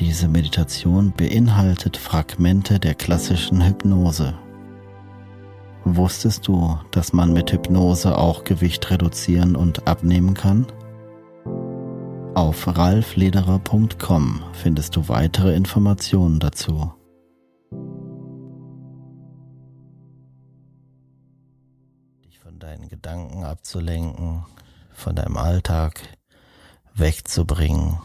[0.00, 4.32] Diese Meditation beinhaltet Fragmente der klassischen Hypnose.
[5.84, 10.66] Wusstest du, dass man mit Hypnose auch Gewicht reduzieren und abnehmen kann?
[12.34, 16.94] Auf ralflederer.com findest du weitere Informationen dazu.
[22.24, 24.46] Dich von deinen Gedanken abzulenken,
[24.92, 26.00] von deinem Alltag
[26.94, 27.98] wegzubringen.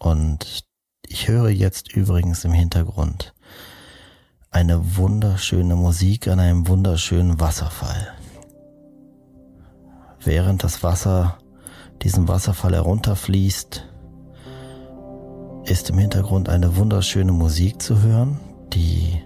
[0.00, 0.67] Und
[1.08, 3.34] ich höre jetzt übrigens im Hintergrund
[4.50, 8.08] eine wunderschöne Musik an einem wunderschönen Wasserfall.
[10.22, 11.38] Während das Wasser
[12.02, 13.86] diesen Wasserfall herunterfließt,
[15.64, 18.40] ist im Hintergrund eine wunderschöne Musik zu hören,
[18.72, 19.22] die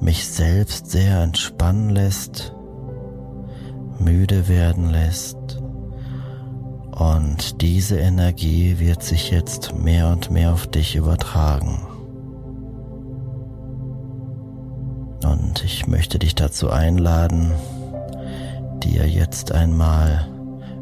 [0.00, 2.54] mich selbst sehr entspannen lässt,
[3.98, 5.57] müde werden lässt.
[6.98, 11.86] Und diese Energie wird sich jetzt mehr und mehr auf dich übertragen.
[15.24, 17.52] Und ich möchte dich dazu einladen,
[18.82, 20.26] dir jetzt einmal,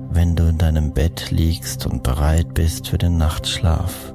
[0.09, 4.15] wenn du in deinem Bett liegst und bereit bist für den Nachtschlaf,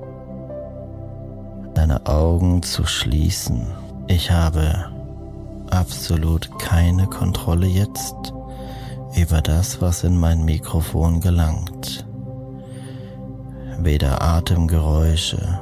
[1.75, 3.67] deine Augen zu schließen.
[4.07, 4.85] Ich habe
[5.69, 8.33] absolut keine Kontrolle jetzt
[9.15, 12.05] über das, was in mein Mikrofon gelangt.
[13.79, 15.59] Weder Atemgeräusche,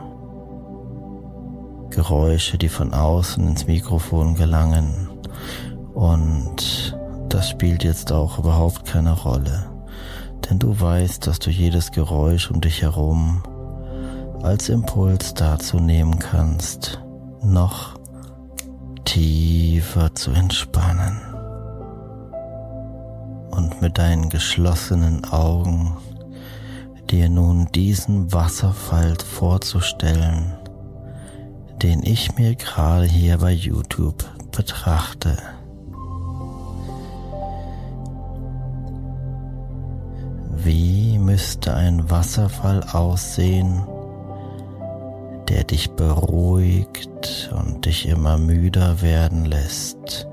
[1.89, 5.09] Geräusche, die von außen ins Mikrofon gelangen.
[5.93, 6.97] Und
[7.29, 9.69] das spielt jetzt auch überhaupt keine Rolle.
[10.49, 13.43] Denn du weißt, dass du jedes Geräusch um dich herum
[14.41, 17.01] als Impuls dazu nehmen kannst,
[17.43, 17.99] noch
[19.05, 21.28] tiefer zu entspannen.
[23.51, 25.97] Und mit deinen geschlossenen Augen
[27.09, 30.53] dir nun diesen Wasserfall vorzustellen,
[31.81, 35.37] den ich mir gerade hier bei YouTube betrachte.
[40.51, 43.87] Wie müsste ein Wasserfall aussehen,
[45.47, 50.28] der dich beruhigt und dich immer müder werden lässt,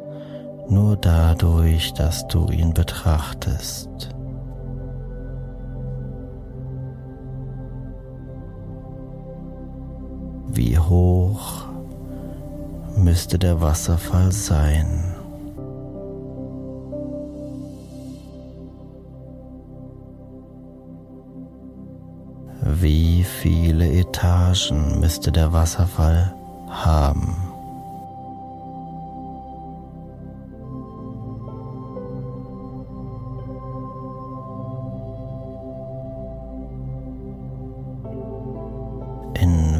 [0.68, 4.10] nur dadurch, dass du ihn betrachtest.
[10.48, 11.64] Wie hoch
[12.96, 15.14] müsste der Wasserfall sein?
[22.62, 26.34] Wie viele Etagen müsste der Wasserfall
[26.68, 27.45] haben?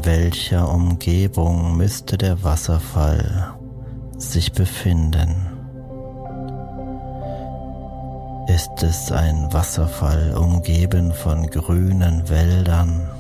[0.07, 3.57] Welcher Umgebung müsste der Wasserfall
[4.17, 5.35] sich befinden?
[8.47, 13.11] Ist es ein Wasserfall umgeben von grünen Wäldern?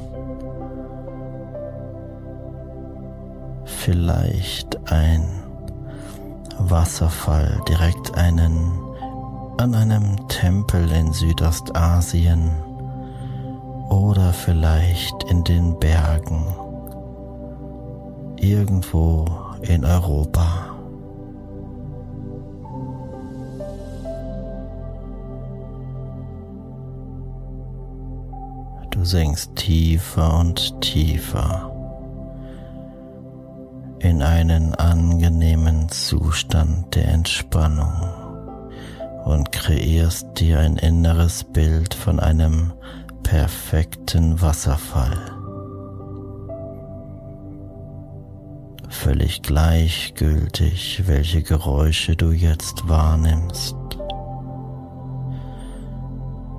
[3.64, 5.26] Vielleicht ein
[6.56, 8.70] Wasserfall direkt einen
[9.58, 12.52] an einem Tempel in Südostasien
[13.88, 16.46] oder vielleicht in den Bergen
[18.36, 19.26] irgendwo
[19.62, 20.76] in Europa.
[28.90, 31.70] Du sinkst tiefer und tiefer
[33.98, 37.92] in einen angenehmen Zustand der Entspannung
[39.24, 42.72] und kreierst dir ein inneres Bild von einem
[43.22, 45.35] perfekten Wasserfall.
[49.06, 53.76] Völlig gleichgültig, welche Geräusche du jetzt wahrnimmst.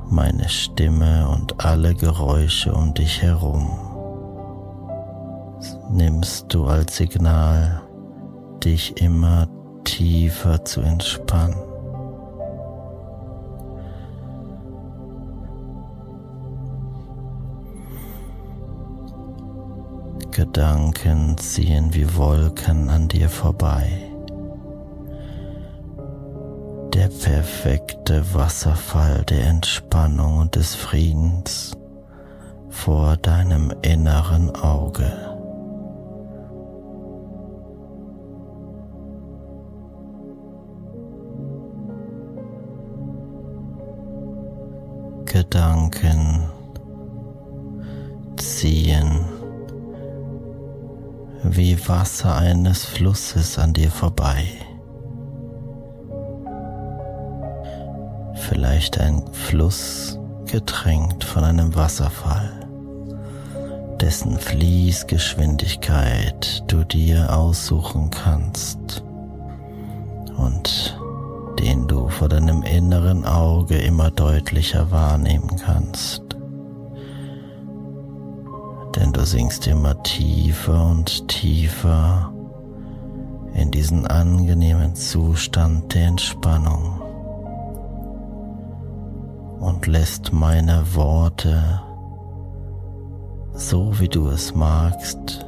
[0.10, 3.68] Meine Stimme und alle Geräusche um dich herum
[5.92, 7.82] nimmst du als Signal,
[8.64, 9.50] dich immer
[9.84, 11.67] tiefer zu entspannen.
[20.38, 23.89] Gedanken ziehen wie Wolken an dir vorbei.
[26.94, 31.75] Der perfekte Wasserfall der Entspannung und des Friedens
[32.69, 35.12] vor deinem inneren Auge.
[45.25, 46.44] Gedanken
[48.36, 49.37] ziehen
[51.44, 54.45] wie Wasser eines Flusses an dir vorbei.
[58.36, 62.51] Vielleicht ein Fluss getränkt von einem Wasserfall,
[64.00, 69.04] dessen Fließgeschwindigkeit du dir aussuchen kannst
[70.38, 71.00] und
[71.60, 76.27] den du vor deinem inneren Auge immer deutlicher wahrnehmen kannst
[78.98, 82.34] denn du sinkst immer tiefer und tiefer
[83.54, 87.00] in diesen angenehmen Zustand der Entspannung
[89.60, 91.82] und lässt meine Worte,
[93.54, 95.46] so wie du es magst,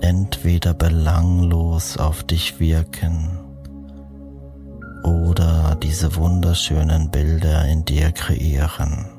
[0.00, 3.40] entweder belanglos auf dich wirken
[5.02, 9.17] oder diese wunderschönen Bilder in dir kreieren.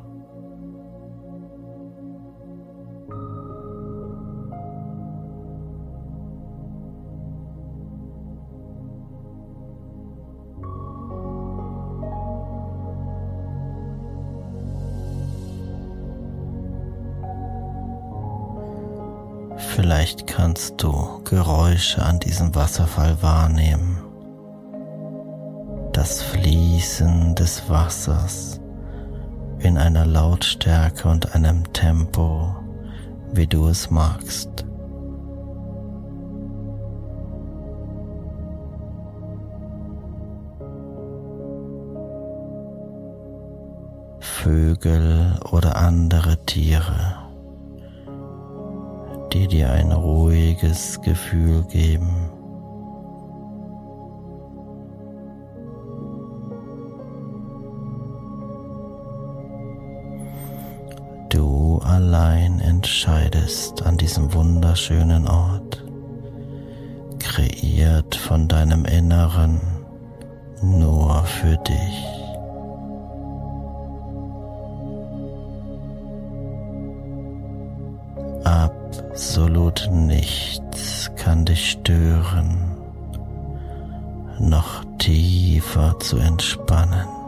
[19.89, 23.97] Vielleicht kannst du Geräusche an diesem Wasserfall wahrnehmen.
[25.93, 28.59] Das Fließen des Wassers
[29.57, 32.55] in einer Lautstärke und einem Tempo,
[33.33, 34.63] wie du es magst.
[44.19, 47.28] Vögel oder andere Tiere
[49.33, 52.29] die dir ein ruhiges Gefühl geben.
[61.29, 65.83] Du allein entscheidest an diesem wunderschönen Ort,
[67.19, 69.61] kreiert von deinem Inneren
[70.61, 72.18] nur für dich.
[79.19, 82.77] Absolut nichts kann dich stören,
[84.39, 87.18] noch tiefer zu entspannen.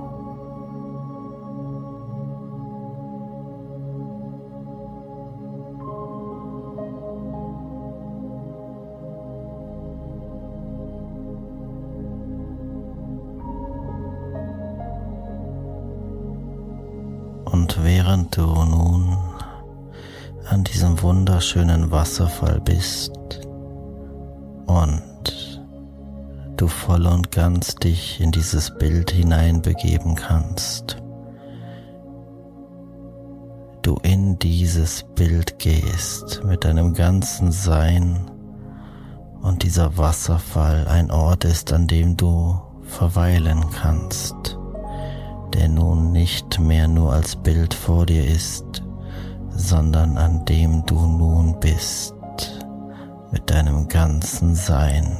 [21.55, 23.11] Wunderschönen Wasserfall bist
[24.67, 25.61] und
[26.55, 30.97] du voll und ganz dich in dieses Bild hineinbegeben kannst.
[33.81, 38.31] Du in dieses Bild gehst mit deinem ganzen Sein
[39.41, 44.57] und dieser Wasserfall ein Ort ist, an dem du verweilen kannst,
[45.53, 48.70] der nun nicht mehr nur als Bild vor dir ist,
[49.61, 52.15] sondern an dem du nun bist
[53.31, 55.17] mit deinem ganzen Sein.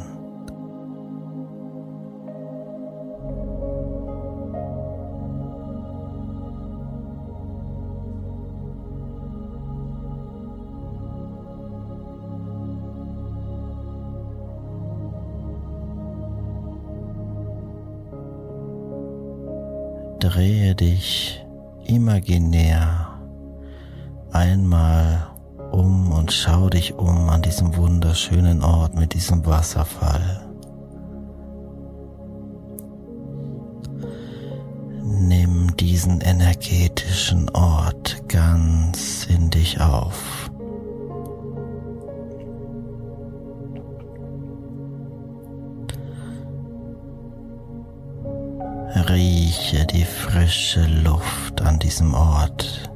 [20.19, 21.43] drehe dich
[21.83, 23.00] imaginär
[24.41, 25.27] einmal
[25.71, 30.41] um und schau dich um an diesem wunderschönen Ort mit diesem Wasserfall.
[35.03, 40.49] Nimm diesen energetischen Ort ganz in dich auf.
[49.07, 52.90] Rieche die frische Luft an diesem Ort.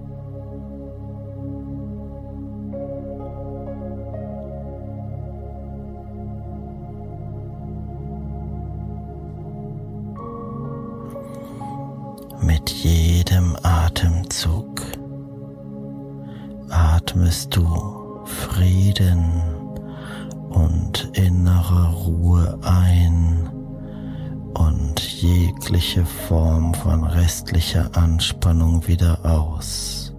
[27.46, 30.14] Von restlicher Anspannung wieder aus.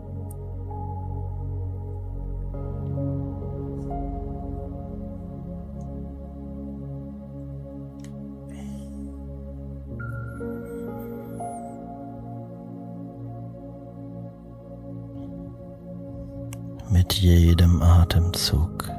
[16.90, 18.90] Mit jedem Atemzug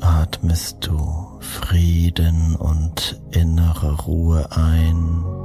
[0.00, 5.43] atmest du Frieden und innere Ruhe ein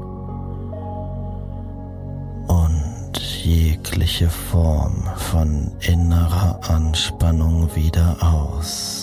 [3.45, 8.98] jegliche Form von innerer Anspannung wieder aus.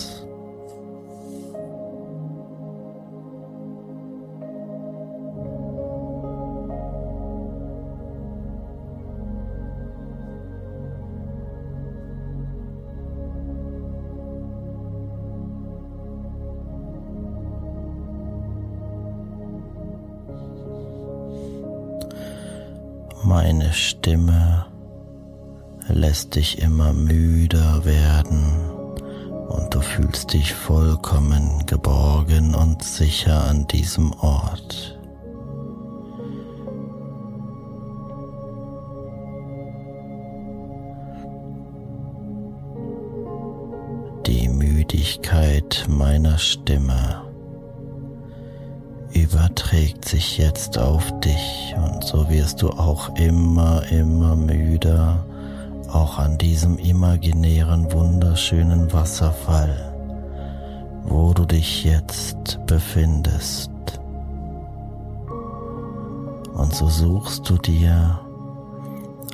[23.39, 24.65] Meine Stimme
[25.87, 28.71] lässt dich immer müder werden
[29.47, 34.99] und du fühlst dich vollkommen geborgen und sicher an diesem Ort.
[44.25, 47.26] Die Müdigkeit meiner Stimme
[49.67, 55.25] überträgt sich jetzt auf dich und so wirst du auch immer, immer müder,
[55.91, 59.93] auch an diesem imaginären, wunderschönen Wasserfall,
[61.03, 63.69] wo du dich jetzt befindest.
[66.53, 68.21] Und so suchst du dir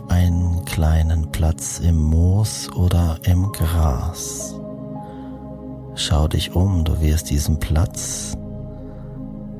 [0.09, 4.55] einen kleinen Platz im Moos oder im Gras.
[5.93, 8.35] Schau dich um, du wirst diesen Platz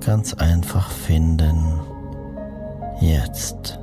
[0.06, 1.80] ganz einfach finden.
[3.00, 3.80] Jetzt.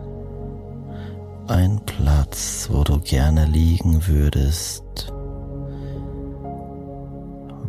[1.49, 5.13] Ein Platz, wo du gerne liegen würdest,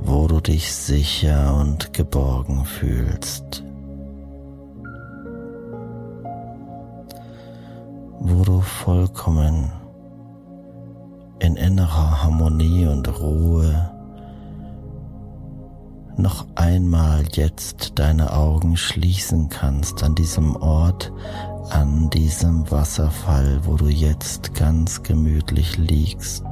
[0.03, 3.63] wo du dich sicher und geborgen fühlst,
[8.19, 9.71] wo du vollkommen
[11.39, 13.91] in innerer Harmonie und Ruhe
[16.17, 21.11] noch einmal jetzt deine Augen schließen kannst an diesem Ort,
[21.69, 26.43] an diesem Wasserfall, wo du jetzt ganz gemütlich liegst,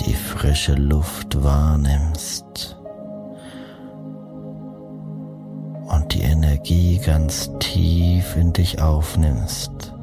[0.00, 2.76] die frische Luft wahrnimmst
[5.88, 9.97] und die Energie ganz tief in dich aufnimmst.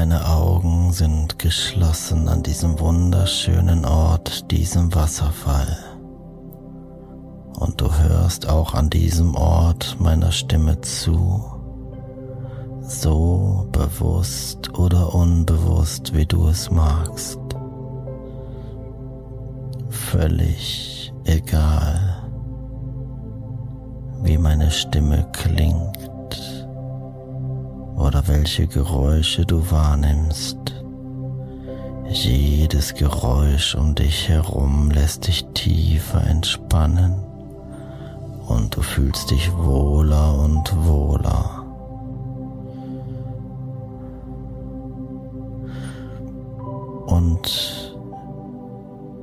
[0.00, 5.76] Deine Augen sind geschlossen an diesem wunderschönen Ort, diesem Wasserfall.
[7.58, 11.44] Und du hörst auch an diesem Ort meiner Stimme zu,
[12.80, 17.38] so bewusst oder unbewusst, wie du es magst.
[19.90, 22.24] Völlig egal,
[24.22, 26.09] wie meine Stimme klingt
[28.00, 30.56] oder welche Geräusche du wahrnimmst.
[32.08, 37.14] Jedes Geräusch um dich herum lässt dich tiefer entspannen
[38.48, 41.56] und du fühlst dich wohler und wohler.
[47.06, 47.96] Und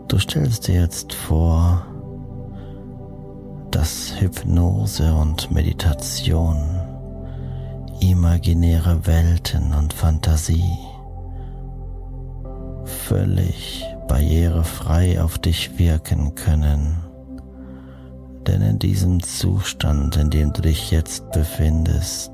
[0.08, 1.86] du stellst dir jetzt vor,
[3.72, 6.77] dass Hypnose und Meditation
[8.00, 10.78] imaginäre Welten und Fantasie
[13.08, 16.98] völlig barrierefrei auf dich wirken können.
[18.46, 22.32] Denn in diesem Zustand, in dem du dich jetzt befindest,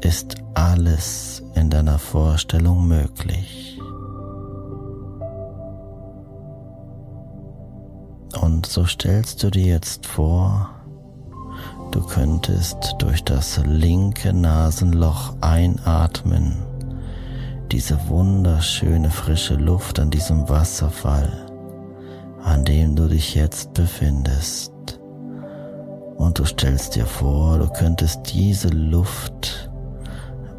[0.00, 3.78] ist alles in deiner Vorstellung möglich.
[8.40, 10.70] Und so stellst du dir jetzt vor,
[11.98, 16.54] Du könntest durch das linke Nasenloch einatmen,
[17.72, 21.28] diese wunderschöne frische Luft an diesem Wasserfall,
[22.44, 24.72] an dem du dich jetzt befindest.
[26.14, 29.68] Und du stellst dir vor, du könntest diese Luft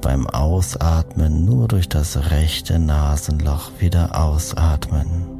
[0.01, 5.39] beim Ausatmen nur durch das rechte Nasenloch wieder ausatmen.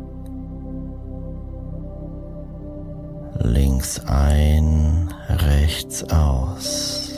[3.44, 7.14] links ein, rechts aus.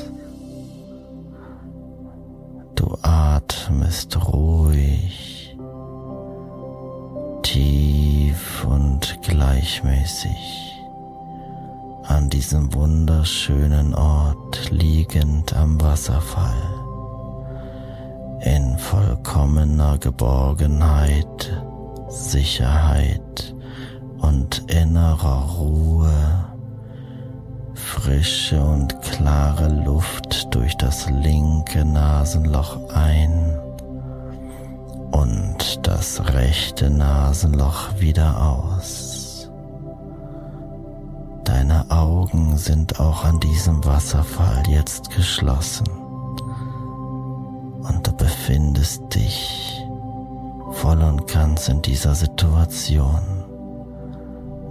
[2.76, 5.56] Du atmest ruhig,
[7.44, 10.62] tief und gleichmäßig
[12.04, 16.82] an diesem wunderschönen Ort liegend am Wasserfall
[18.42, 21.56] in vollkommener Geborgenheit,
[22.10, 23.56] Sicherheit
[24.20, 26.51] und innerer Ruhe,
[27.74, 33.58] frische und klare Luft durch das linke Nasenloch ein
[35.12, 39.50] und das rechte Nasenloch wieder aus.
[41.44, 49.84] Deine Augen sind auch an diesem Wasserfall jetzt geschlossen und du befindest dich
[50.72, 53.41] voll und ganz in dieser Situation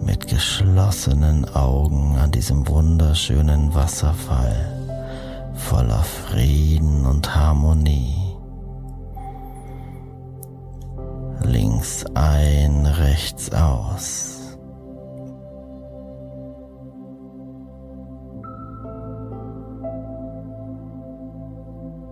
[0.04, 4.80] mit geschlossenen Augen an diesem wunderschönen Wasserfall
[5.54, 8.16] voller Frieden und Harmonie.
[11.42, 14.58] Links ein, rechts aus.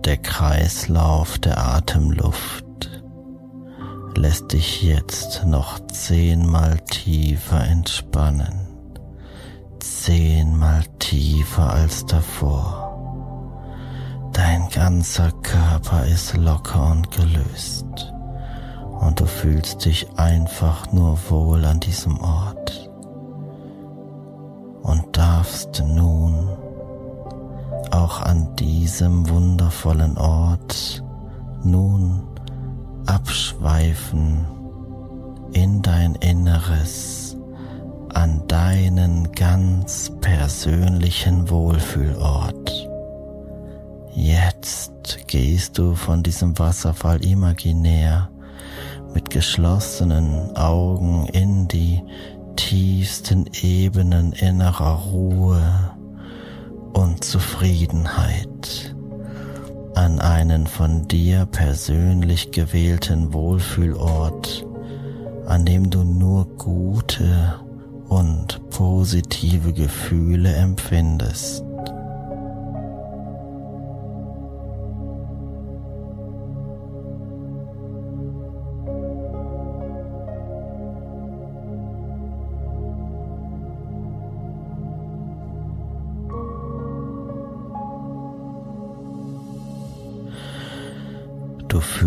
[0.05, 2.68] Der Kreislauf der Atemluft
[4.19, 8.67] lässt dich jetzt noch zehnmal tiefer entspannen,
[9.79, 12.85] zehnmal tiefer als davor.
[14.33, 18.13] Dein ganzer Körper ist locker und gelöst.
[18.99, 22.91] Und du fühlst dich einfach nur wohl an diesem Ort.
[24.83, 26.49] Und darfst nun
[27.91, 31.03] auch an diesem wundervollen Ort
[31.63, 32.28] nun
[33.05, 34.45] abschweifen
[35.53, 37.35] in dein Inneres
[38.13, 42.89] an deinen ganz persönlichen Wohlfühlort.
[44.13, 48.29] Jetzt gehst du von diesem Wasserfall imaginär
[49.13, 52.01] mit geschlossenen Augen in die
[52.55, 55.61] tiefsten Ebenen innerer Ruhe
[56.93, 58.95] und Zufriedenheit
[59.99, 64.65] an einen von dir persönlich gewählten Wohlfühlort,
[65.45, 67.59] an dem du nur gute
[68.07, 71.68] und positive Gefühle empfindest.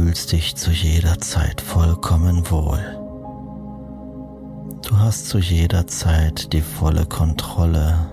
[0.02, 2.82] Fühlst dich zu jeder Zeit vollkommen wohl.
[4.82, 8.10] Du hast zu jeder Zeit die volle Kontrolle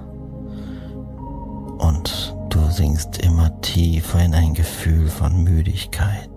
[1.79, 6.29] und du sinkst immer tiefer in ein Gefühl von Müdigkeit,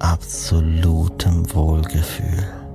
[0.00, 2.65] absolutem Wohlgefühl.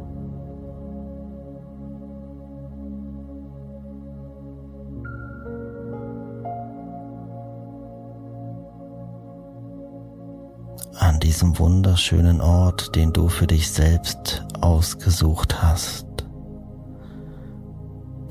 [11.42, 16.06] Diesem wunderschönen Ort, den du für dich selbst ausgesucht hast,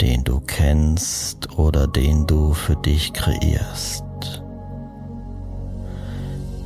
[0.00, 4.04] den du kennst oder den du für dich kreierst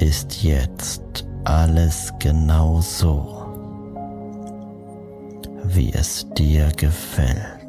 [0.01, 3.47] ist jetzt alles genau so,
[5.63, 7.64] wie es dir gefällt.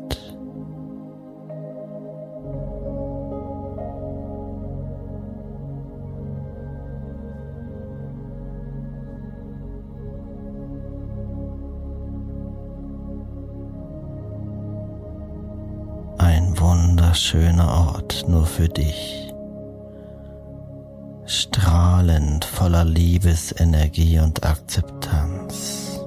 [17.16, 19.34] Wunderschöner Ort nur für dich.
[21.26, 25.98] Strahlend voller Liebesenergie und Akzeptanz.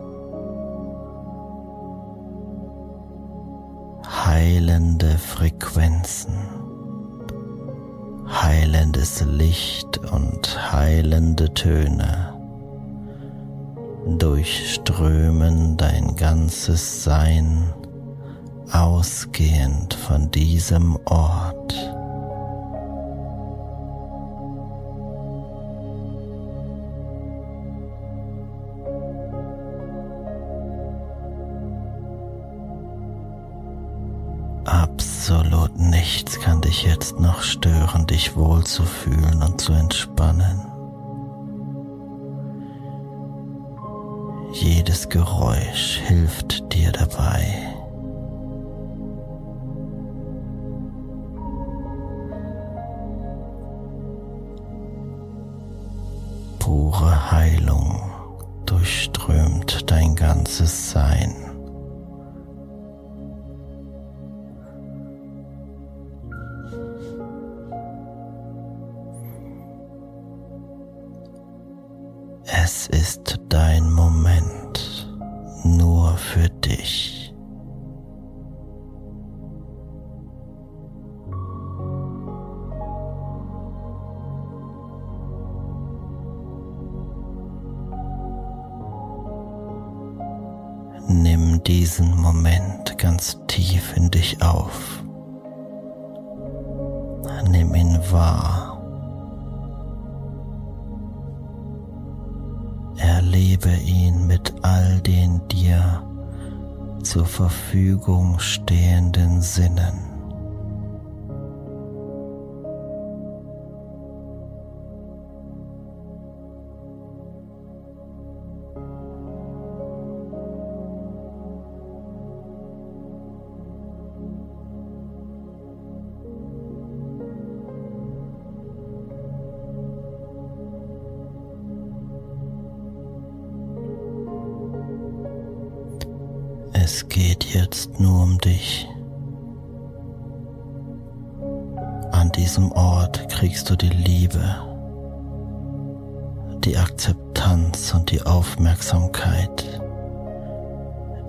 [4.06, 6.34] Heilende Frequenzen,
[8.28, 12.34] heilendes Licht und heilende Töne.
[14.06, 17.72] Durchströmen dein ganzes Sein
[18.72, 21.74] ausgehend von diesem Ort.
[34.64, 40.60] Absolut nichts kann dich jetzt noch stören, dich wohlzufühlen und zu entspannen.
[44.52, 47.67] Jedes Geräusch hilft dir dabei.
[92.48, 95.02] Moment ganz tief in dich auf.
[97.46, 98.80] Nimm ihn wahr.
[102.96, 106.02] Erlebe ihn mit all den dir
[107.02, 110.07] zur Verfügung stehenden Sinnen.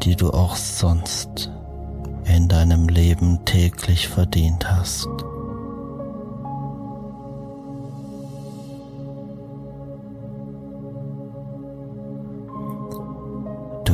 [0.10, 1.52] Die du auch sonst
[2.26, 5.08] in deinem Leben täglich verdient hast.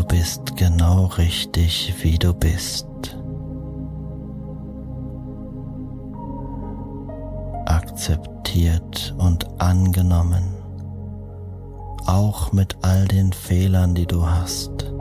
[0.07, 2.87] bist genau richtig, wie du bist.
[7.65, 10.43] Akzeptiert und angenommen,
[12.05, 14.94] auch mit all den Fehlern, die du hast.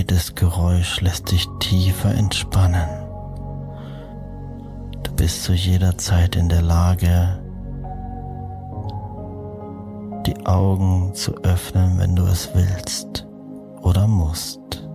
[0.00, 2.88] Jedes Geräusch lässt dich tiefer entspannen.
[5.02, 7.38] Du bist zu jeder Zeit in der Lage,
[10.24, 13.26] die Augen zu öffnen, wenn du es willst
[13.82, 14.88] oder musst.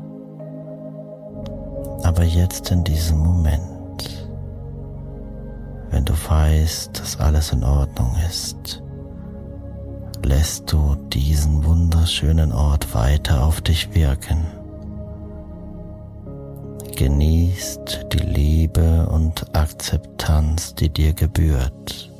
[2.01, 4.27] Aber jetzt in diesem Moment,
[5.91, 8.81] wenn du weißt, dass alles in Ordnung ist,
[10.23, 14.54] lässt du diesen wunderschönen Ort weiter auf dich wirken
[17.45, 22.12] genießt die Liebe und Akzeptanz, die dir gebührt.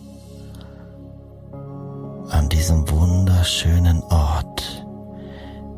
[2.50, 4.86] diesem wunderschönen Ort,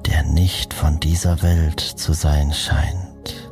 [0.06, 3.52] der nicht von dieser Welt zu sein scheint,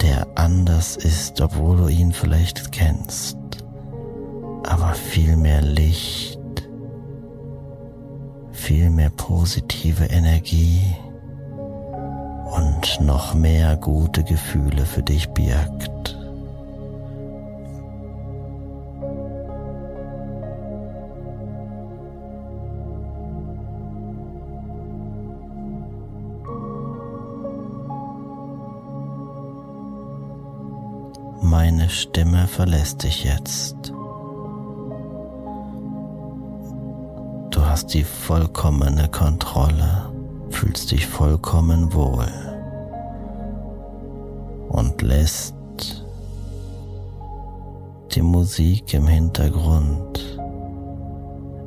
[0.00, 3.36] der anders ist, obwohl du ihn vielleicht kennst,
[4.66, 6.40] aber viel mehr Licht,
[8.52, 10.94] viel mehr positive Energie
[13.00, 16.16] noch mehr gute Gefühle für dich birgt.
[31.40, 33.92] Meine Stimme verlässt dich jetzt.
[37.50, 40.12] Du hast die vollkommene Kontrolle,
[40.50, 42.53] fühlst dich vollkommen wohl
[44.84, 45.54] und lässt
[48.14, 50.38] die Musik im Hintergrund,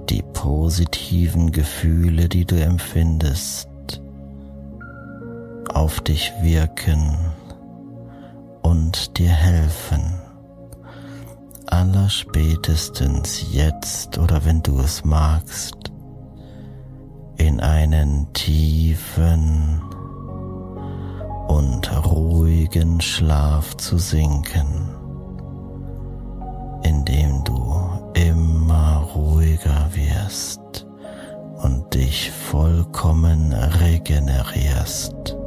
[0.09, 3.67] die positiven Gefühle, die du empfindest,
[5.73, 7.17] auf dich wirken
[8.61, 10.21] und dir helfen.
[11.65, 15.91] Allerspätestens jetzt oder wenn du es magst,
[17.37, 19.86] in einen tiefen
[21.47, 24.89] und ruhigen Schlaf zu sinken,
[26.83, 27.75] indem du
[28.13, 30.87] immer ruhiger wirst
[31.63, 35.37] und dich vollkommen regenerierst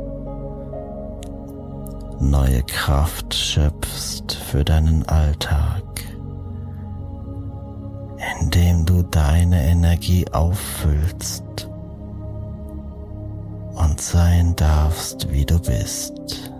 [2.20, 5.82] neue Kraft schöpfst für deinen Alltag,
[8.40, 11.69] indem du deine Energie auffüllst
[13.82, 16.52] und sein darfst, wie du bist.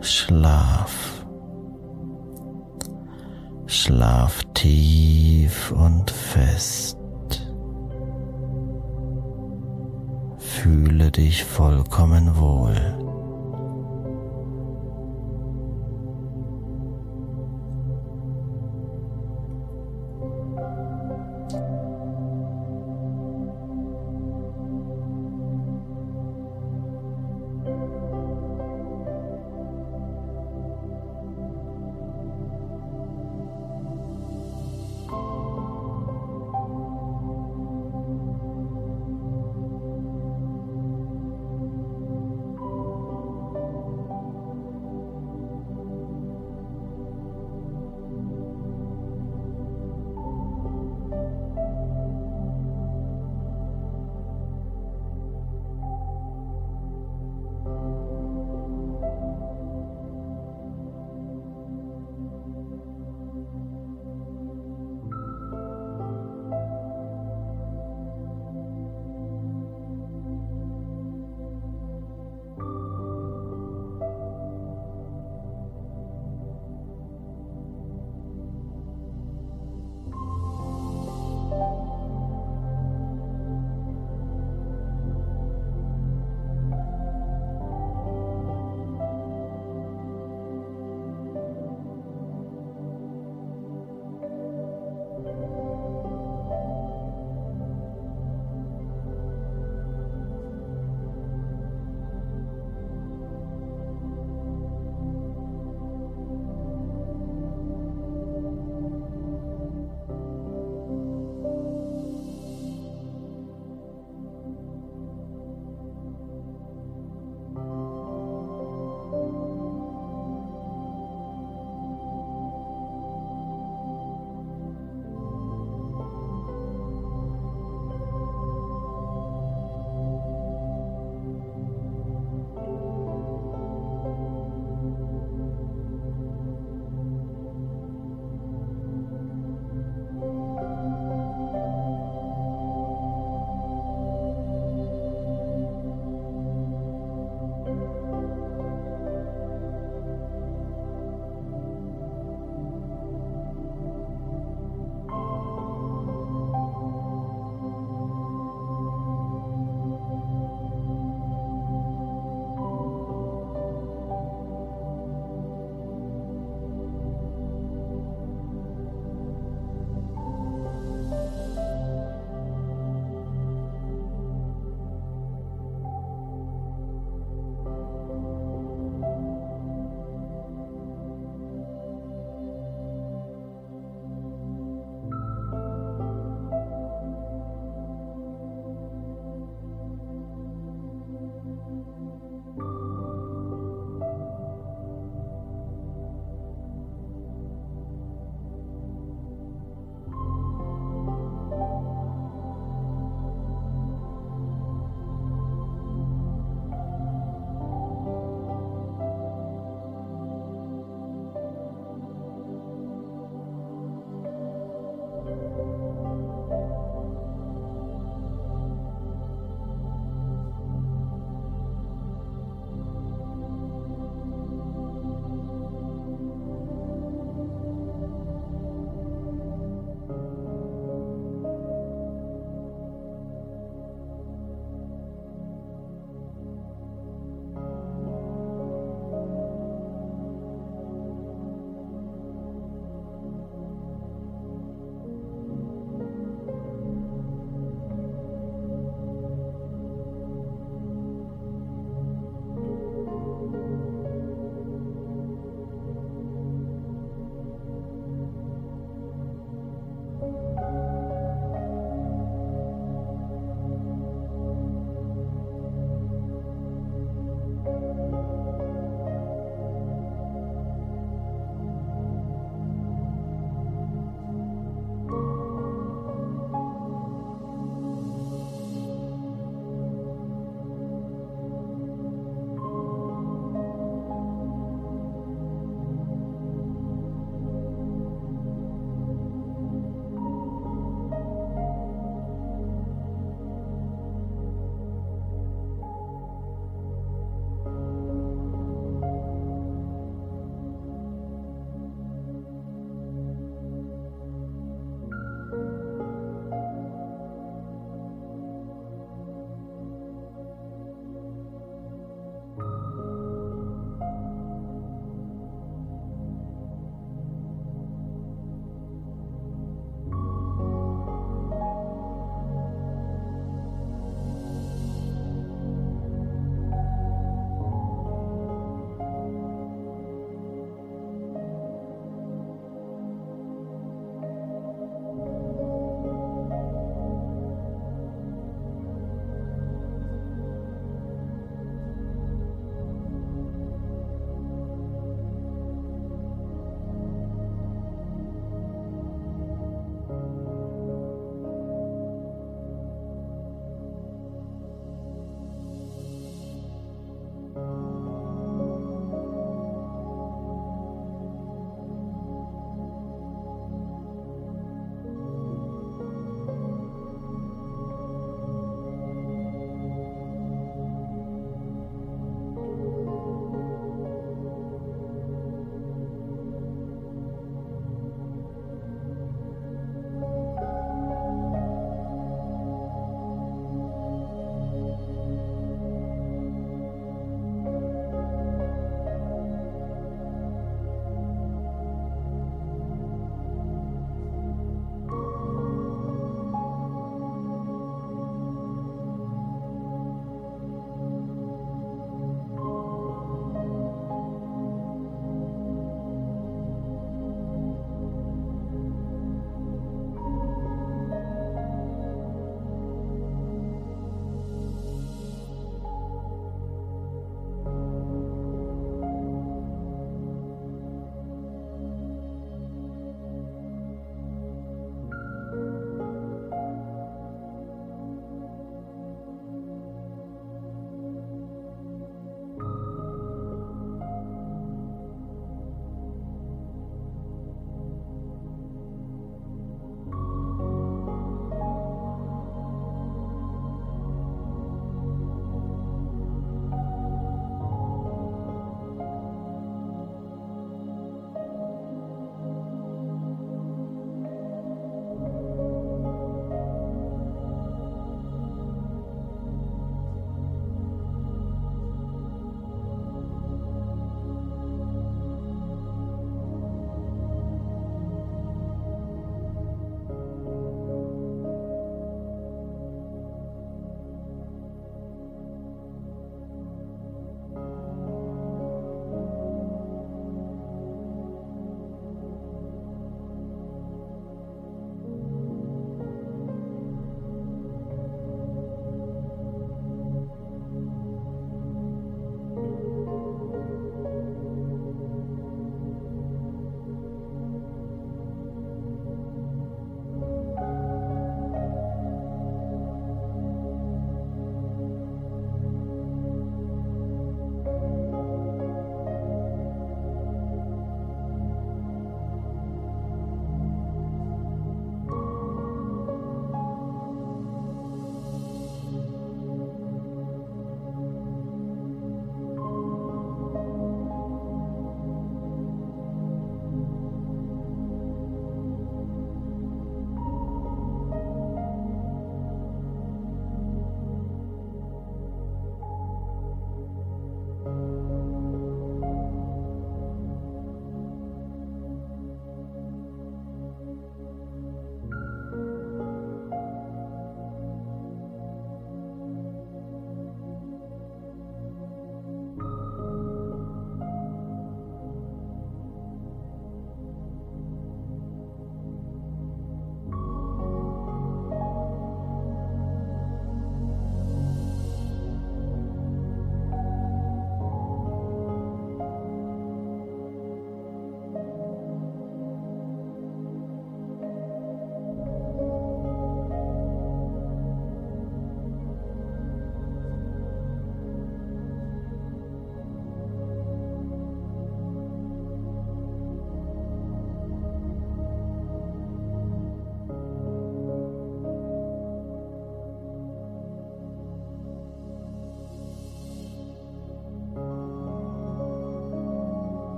[0.00, 1.24] Schlaf.
[3.66, 6.96] Schlaf tief und fest.
[10.38, 13.07] Fühle dich vollkommen wohl.